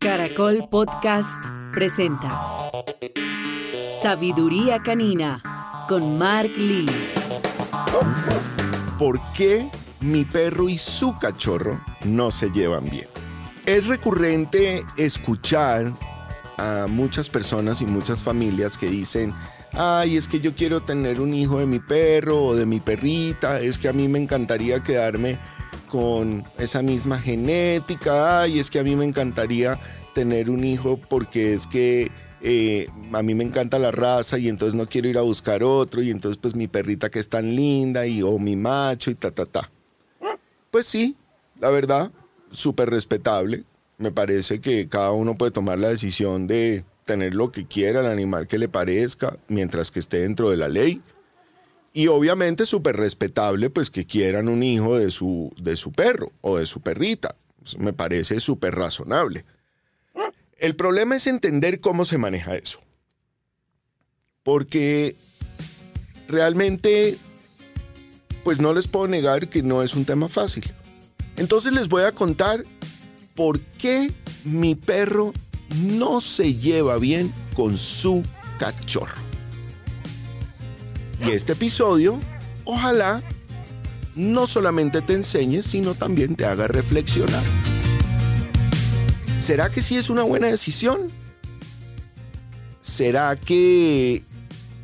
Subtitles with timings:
[0.00, 1.44] Caracol Podcast
[1.74, 2.30] presenta
[4.00, 5.42] Sabiduría Canina
[5.88, 6.86] con Mark Lee.
[8.96, 9.68] ¿Por qué
[10.00, 13.08] mi perro y su cachorro no se llevan bien?
[13.66, 15.92] Es recurrente escuchar
[16.58, 19.34] a muchas personas y muchas familias que dicen,
[19.72, 23.60] ay, es que yo quiero tener un hijo de mi perro o de mi perrita,
[23.60, 25.40] es que a mí me encantaría quedarme
[25.88, 29.78] con esa misma genética, ay, es que a mí me encantaría
[30.14, 34.74] tener un hijo porque es que eh, a mí me encanta la raza y entonces
[34.74, 38.06] no quiero ir a buscar otro y entonces pues mi perrita que es tan linda
[38.06, 39.70] y o mi macho y ta, ta, ta.
[40.70, 41.16] Pues sí,
[41.58, 42.10] la verdad,
[42.50, 43.64] súper respetable.
[43.96, 48.06] Me parece que cada uno puede tomar la decisión de tener lo que quiera, el
[48.06, 51.00] animal que le parezca, mientras que esté dentro de la ley.
[51.92, 56.58] Y obviamente súper respetable, pues que quieran un hijo de su, de su perro o
[56.58, 57.36] de su perrita.
[57.78, 59.44] me parece súper razonable.
[60.58, 62.80] El problema es entender cómo se maneja eso.
[64.42, 65.16] Porque
[66.26, 67.16] realmente,
[68.42, 70.64] pues no les puedo negar que no es un tema fácil.
[71.36, 72.64] Entonces les voy a contar
[73.34, 74.10] por qué
[74.44, 75.32] mi perro
[75.84, 78.22] no se lleva bien con su
[78.58, 79.27] cachorro.
[81.24, 82.18] Y este episodio,
[82.64, 83.22] ojalá,
[84.14, 87.42] no solamente te enseñe, sino también te haga reflexionar.
[89.38, 91.10] ¿Será que sí es una buena decisión?
[92.82, 94.22] ¿Será que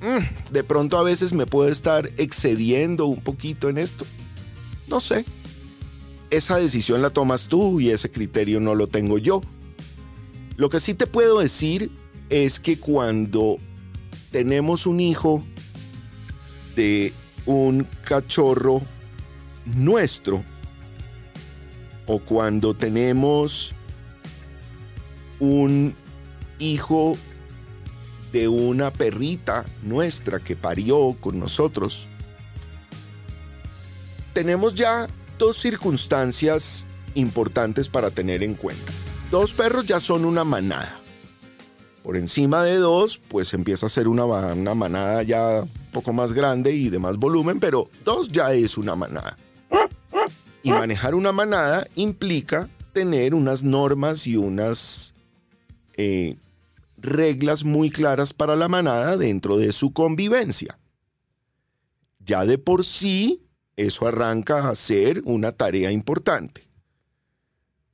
[0.00, 4.04] mm, de pronto a veces me puedo estar excediendo un poquito en esto?
[4.88, 5.24] No sé
[6.36, 9.40] esa decisión la tomas tú y ese criterio no lo tengo yo.
[10.56, 11.90] Lo que sí te puedo decir
[12.30, 13.58] es que cuando
[14.30, 15.42] tenemos un hijo
[16.74, 17.12] de
[17.46, 18.82] un cachorro
[19.64, 20.42] nuestro,
[22.06, 23.74] o cuando tenemos
[25.40, 25.94] un
[26.58, 27.16] hijo
[28.32, 32.08] de una perrita nuestra que parió con nosotros,
[34.32, 35.06] tenemos ya
[35.38, 38.92] dos circunstancias importantes para tener en cuenta.
[39.30, 41.03] Dos perros ya son una manada.
[42.04, 46.34] Por encima de dos, pues empieza a ser una, una manada ya un poco más
[46.34, 49.38] grande y de más volumen, pero dos ya es una manada.
[50.62, 55.14] Y manejar una manada implica tener unas normas y unas
[55.96, 56.36] eh,
[56.98, 60.78] reglas muy claras para la manada dentro de su convivencia.
[62.18, 66.68] Ya de por sí, eso arranca a ser una tarea importante.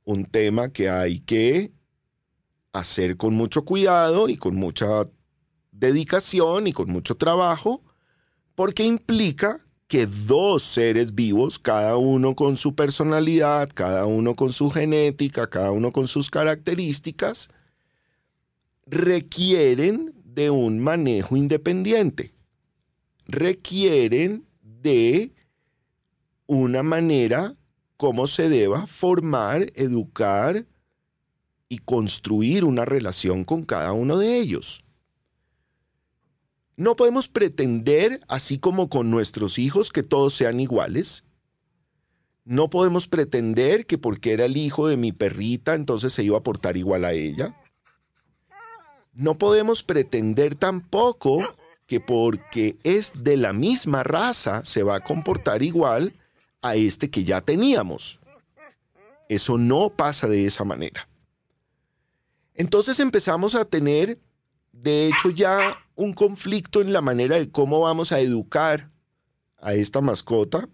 [0.03, 1.71] Un tema que hay que
[2.73, 5.09] hacer con mucho cuidado y con mucha
[5.71, 7.83] dedicación y con mucho trabajo,
[8.55, 14.69] porque implica que dos seres vivos, cada uno con su personalidad, cada uno con su
[14.71, 17.49] genética, cada uno con sus características,
[18.85, 22.33] requieren de un manejo independiente,
[23.25, 25.33] requieren de
[26.47, 27.57] una manera
[27.97, 30.65] como se deba formar, educar
[31.71, 34.83] y construir una relación con cada uno de ellos.
[36.75, 41.23] No podemos pretender, así como con nuestros hijos, que todos sean iguales.
[42.43, 46.43] No podemos pretender que porque era el hijo de mi perrita, entonces se iba a
[46.43, 47.55] portar igual a ella.
[49.13, 51.39] No podemos pretender tampoco
[51.87, 56.19] que porque es de la misma raza se va a comportar igual
[56.61, 58.19] a este que ya teníamos.
[59.29, 61.07] Eso no pasa de esa manera.
[62.61, 64.19] Entonces empezamos a tener,
[64.71, 68.91] de hecho, ya un conflicto en la manera de cómo vamos a educar
[69.57, 70.69] a esta mascota,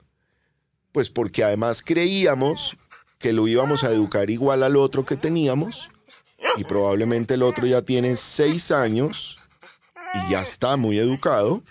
[0.91, 2.75] pues porque además creíamos
[3.19, 5.89] que lo íbamos a educar igual al otro que teníamos,
[6.57, 9.37] y probablemente el otro ya tiene seis años
[10.13, 11.63] y ya está muy educado,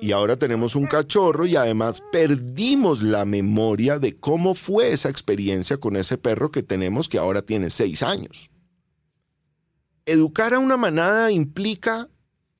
[0.00, 5.76] y ahora tenemos un cachorro y además perdimos la memoria de cómo fue esa experiencia
[5.76, 8.50] con ese perro que tenemos que ahora tiene seis años.
[10.06, 12.08] Educar a una manada implica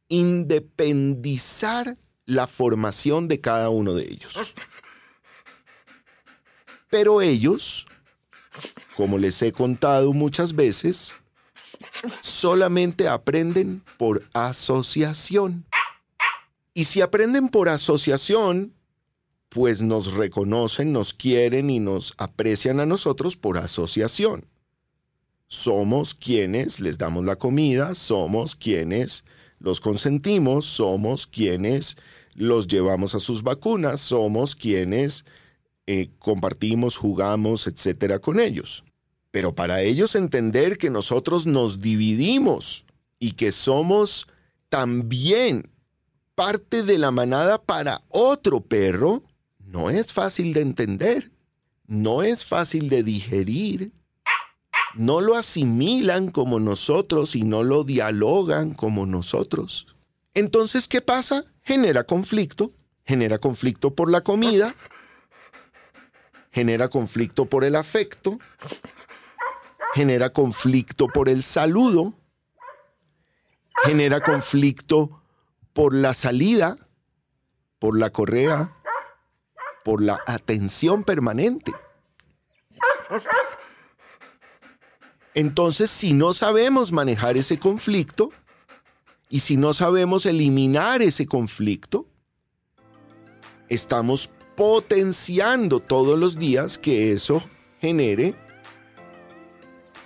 [0.09, 4.55] independizar la formación de cada uno de ellos.
[6.91, 7.87] Pero ellos
[8.97, 11.15] como les he contado muchas veces,
[12.21, 15.67] solamente aprenden por asociación.
[16.75, 18.75] Y si aprenden por asociación,
[19.49, 24.47] pues nos reconocen, nos quieren y nos aprecian a nosotros por asociación.
[25.49, 29.25] Somos quienes les damos la comida, somos quienes
[29.59, 31.97] los consentimos, somos quienes
[32.35, 35.25] los llevamos a sus vacunas, somos quienes
[35.87, 38.85] eh, compartimos, jugamos, etcétera, con ellos.
[39.31, 42.85] Pero para ellos entender que nosotros nos dividimos
[43.19, 44.27] y que somos
[44.69, 45.71] también
[46.35, 49.23] parte de la manada para otro perro,
[49.59, 51.31] no es fácil de entender,
[51.87, 53.93] no es fácil de digerir,
[54.97, 59.87] no lo asimilan como nosotros y no lo dialogan como nosotros.
[60.35, 61.45] Entonces, ¿qué pasa?
[61.63, 62.73] Genera conflicto,
[63.05, 64.75] genera conflicto por la comida,
[66.51, 68.39] genera conflicto por el afecto,
[69.95, 72.15] genera conflicto por el saludo,
[73.85, 75.23] genera conflicto
[75.73, 76.77] por la salida,
[77.79, 78.73] por la correa,
[79.85, 81.73] por la atención permanente.
[85.37, 88.33] Entonces, si no sabemos manejar ese conflicto
[89.29, 92.07] y si no sabemos eliminar ese conflicto,
[93.69, 97.43] estamos potenciando todos los días que eso
[97.83, 98.35] genere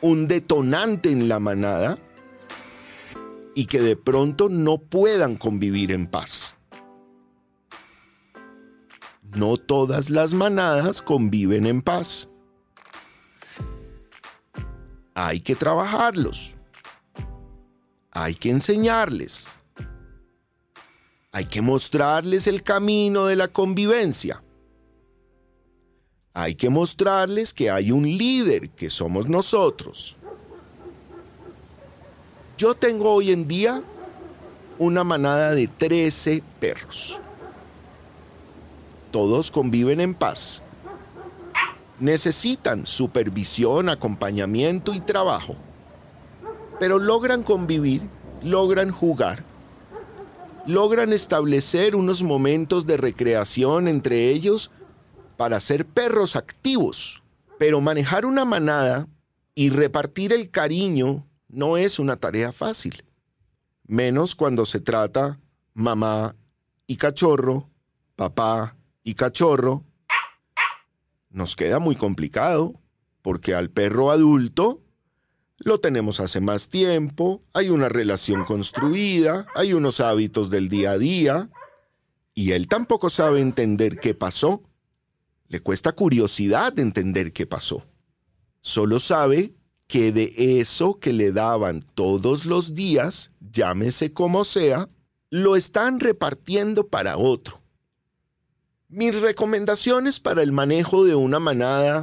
[0.01, 1.97] un detonante en la manada
[3.55, 6.57] y que de pronto no puedan convivir en paz.
[9.37, 12.30] No todas las manadas conviven en paz
[15.15, 16.55] hay que trabajarlos.
[18.13, 19.49] Hay que enseñarles.
[21.33, 24.43] Hay que mostrarles el camino de la convivencia.
[26.33, 30.17] Hay que mostrarles que hay un líder, que somos nosotros.
[32.57, 33.83] Yo tengo hoy en día
[34.79, 37.21] una manada de 13 perros.
[39.11, 40.63] Todos conviven en paz
[42.01, 45.55] necesitan supervisión, acompañamiento y trabajo,
[46.79, 48.03] pero logran convivir,
[48.43, 49.45] logran jugar,
[50.67, 54.71] logran establecer unos momentos de recreación entre ellos
[55.37, 57.23] para ser perros activos,
[57.59, 59.07] pero manejar una manada
[59.55, 63.05] y repartir el cariño no es una tarea fácil,
[63.87, 65.39] menos cuando se trata
[65.75, 66.35] mamá
[66.87, 67.69] y cachorro,
[68.17, 69.85] papá y cachorro,
[71.31, 72.75] nos queda muy complicado,
[73.23, 74.83] porque al perro adulto
[75.59, 80.99] lo tenemos hace más tiempo, hay una relación construida, hay unos hábitos del día a
[80.99, 81.51] día,
[82.35, 84.63] y él tampoco sabe entender qué pasó.
[85.49, 87.85] Le cuesta curiosidad entender qué pasó.
[88.63, 89.53] Solo sabe
[89.87, 94.89] que de eso que le daban todos los días, llámese como sea,
[95.29, 97.60] lo están repartiendo para otro.
[98.93, 102.03] Mis recomendaciones para el manejo de una manada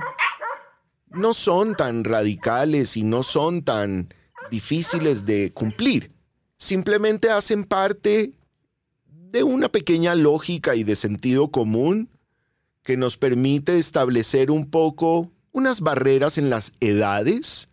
[1.09, 4.13] no son tan radicales y no son tan
[4.49, 6.13] difíciles de cumplir.
[6.55, 8.31] Simplemente hacen parte
[9.05, 12.09] de una pequeña lógica y de sentido común
[12.83, 17.67] que nos permite establecer un poco unas barreras en las edades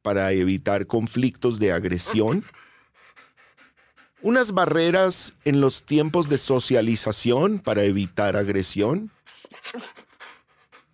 [0.00, 2.44] para evitar conflictos de agresión
[4.22, 9.10] unas barreras en los tiempos de socialización para evitar agresión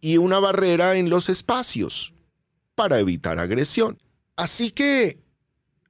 [0.01, 2.13] y una barrera en los espacios
[2.75, 3.99] para evitar agresión.
[4.37, 5.19] Así que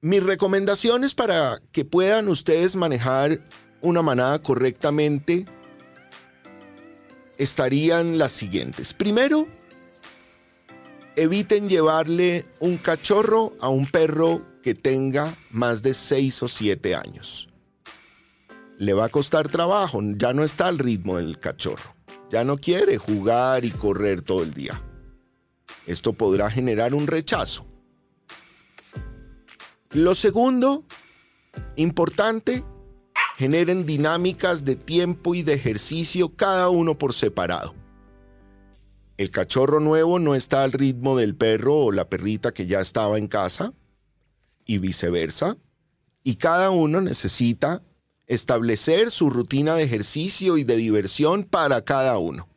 [0.00, 3.40] mis recomendaciones para que puedan ustedes manejar
[3.80, 5.46] una manada correctamente
[7.38, 8.94] estarían las siguientes.
[8.94, 9.48] Primero,
[11.16, 17.48] eviten llevarle un cachorro a un perro que tenga más de 6 o 7 años.
[18.78, 21.94] Le va a costar trabajo, ya no está al ritmo del cachorro,
[22.30, 24.80] ya no quiere jugar y correr todo el día.
[25.86, 27.66] Esto podrá generar un rechazo.
[29.90, 30.84] Lo segundo,
[31.76, 32.64] importante,
[33.36, 37.74] generen dinámicas de tiempo y de ejercicio cada uno por separado.
[39.18, 43.18] El cachorro nuevo no está al ritmo del perro o la perrita que ya estaba
[43.18, 43.74] en casa
[44.72, 45.56] y viceversa.
[46.24, 47.82] Y cada uno necesita
[48.26, 52.48] establecer su rutina de ejercicio y de diversión para cada uno.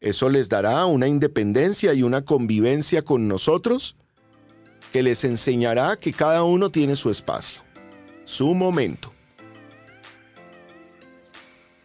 [0.00, 3.96] Eso les dará una independencia y una convivencia con nosotros
[4.92, 7.60] que les enseñará que cada uno tiene su espacio,
[8.24, 9.12] su momento.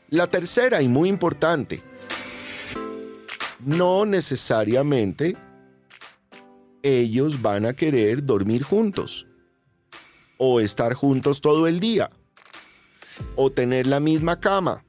[0.09, 1.81] La tercera y muy importante,
[3.65, 5.35] no necesariamente
[6.83, 9.27] ellos van a querer dormir juntos
[10.37, 12.09] o estar juntos todo el día
[13.35, 14.83] o tener la misma cama.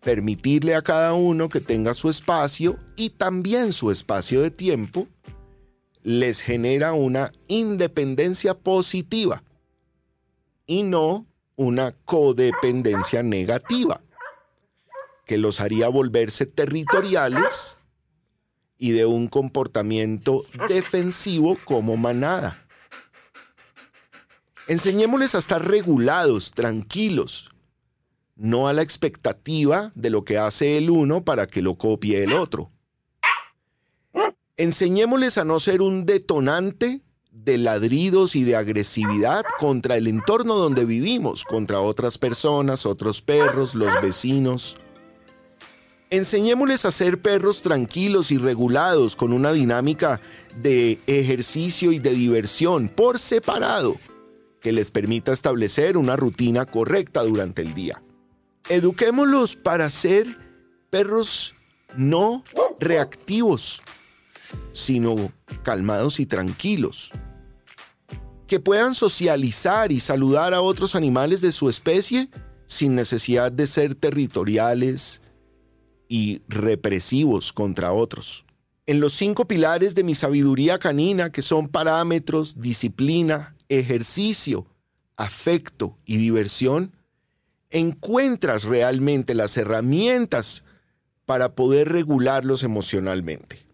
[0.00, 5.06] Permitirle a cada uno que tenga su espacio y también su espacio de tiempo
[6.02, 9.42] les genera una independencia positiva
[10.66, 14.00] y no una codependencia negativa
[15.26, 17.77] que los haría volverse territoriales
[18.78, 22.64] y de un comportamiento defensivo como manada.
[24.68, 27.50] Enseñémosles a estar regulados, tranquilos,
[28.36, 32.32] no a la expectativa de lo que hace el uno para que lo copie el
[32.32, 32.70] otro.
[34.56, 40.84] Enseñémosles a no ser un detonante de ladridos y de agresividad contra el entorno donde
[40.84, 44.76] vivimos, contra otras personas, otros perros, los vecinos.
[46.10, 50.20] Enseñémosles a ser perros tranquilos y regulados con una dinámica
[50.56, 53.96] de ejercicio y de diversión por separado
[54.60, 58.02] que les permita establecer una rutina correcta durante el día.
[58.70, 60.26] Eduquémoslos para ser
[60.88, 61.54] perros
[61.94, 62.42] no
[62.80, 63.82] reactivos,
[64.72, 65.30] sino
[65.62, 67.12] calmados y tranquilos.
[68.46, 72.30] Que puedan socializar y saludar a otros animales de su especie
[72.66, 75.20] sin necesidad de ser territoriales
[76.08, 78.44] y represivos contra otros.
[78.86, 84.66] En los cinco pilares de mi sabiduría canina, que son parámetros, disciplina, ejercicio,
[85.16, 86.92] afecto y diversión,
[87.70, 90.64] encuentras realmente las herramientas
[91.26, 93.66] para poder regularlos emocionalmente,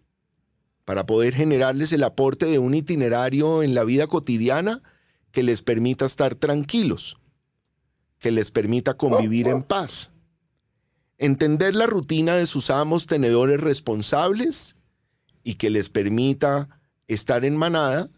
[0.85, 4.83] para poder generarles el aporte de un itinerario en la vida cotidiana
[5.31, 7.17] que les permita estar tranquilos,
[8.19, 10.11] que les permita convivir en paz,
[11.19, 14.77] entender la rutina de sus amos tenedores responsables
[15.43, 16.69] y que les permita
[17.07, 18.11] estar en manada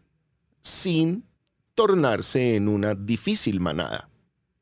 [0.62, 1.24] sin
[1.74, 4.08] tornarse en una difícil manada.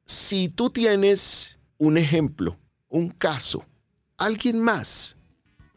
[0.07, 3.65] Si tú tienes un ejemplo, un caso,
[4.19, 5.17] alguien más,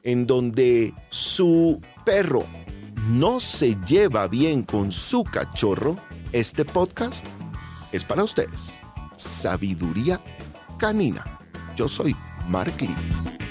[0.03, 2.45] en donde su perro
[3.09, 5.97] no se lleva bien con su cachorro,
[6.31, 7.25] este podcast
[7.91, 8.73] es para ustedes.
[9.15, 10.21] Sabiduría
[10.77, 11.39] canina.
[11.75, 12.15] Yo soy
[12.47, 13.46] Mark Lee.